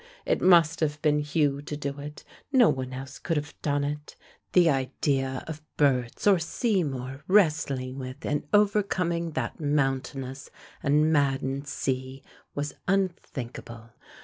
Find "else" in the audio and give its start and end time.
2.91-3.19